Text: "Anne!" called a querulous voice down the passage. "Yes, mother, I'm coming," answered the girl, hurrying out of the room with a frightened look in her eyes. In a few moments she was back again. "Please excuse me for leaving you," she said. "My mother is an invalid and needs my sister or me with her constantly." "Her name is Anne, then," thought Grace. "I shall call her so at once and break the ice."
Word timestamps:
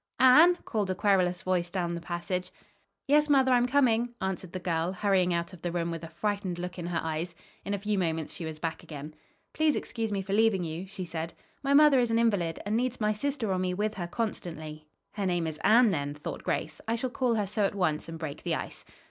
"Anne!" 0.19 0.55
called 0.65 0.89
a 0.89 0.95
querulous 0.95 1.43
voice 1.43 1.69
down 1.69 1.93
the 1.93 2.01
passage. 2.01 2.51
"Yes, 3.07 3.29
mother, 3.29 3.51
I'm 3.51 3.67
coming," 3.67 4.15
answered 4.19 4.51
the 4.51 4.57
girl, 4.59 4.93
hurrying 4.93 5.31
out 5.31 5.53
of 5.53 5.61
the 5.61 5.71
room 5.71 5.91
with 5.91 6.03
a 6.03 6.07
frightened 6.09 6.57
look 6.57 6.79
in 6.79 6.87
her 6.87 6.99
eyes. 7.03 7.35
In 7.63 7.75
a 7.75 7.77
few 7.77 7.99
moments 7.99 8.33
she 8.33 8.43
was 8.43 8.57
back 8.57 8.81
again. 8.81 9.13
"Please 9.53 9.75
excuse 9.75 10.11
me 10.11 10.23
for 10.23 10.33
leaving 10.33 10.63
you," 10.63 10.87
she 10.87 11.05
said. 11.05 11.35
"My 11.61 11.75
mother 11.75 11.99
is 11.99 12.09
an 12.09 12.17
invalid 12.17 12.59
and 12.65 12.75
needs 12.75 12.99
my 12.99 13.13
sister 13.13 13.51
or 13.51 13.59
me 13.59 13.75
with 13.75 13.93
her 13.93 14.07
constantly." 14.07 14.87
"Her 15.11 15.27
name 15.27 15.45
is 15.45 15.59
Anne, 15.63 15.91
then," 15.91 16.15
thought 16.15 16.41
Grace. 16.41 16.81
"I 16.87 16.95
shall 16.95 17.11
call 17.11 17.35
her 17.35 17.45
so 17.45 17.65
at 17.65 17.75
once 17.75 18.09
and 18.09 18.17
break 18.17 18.41
the 18.41 18.55
ice." 18.55 18.83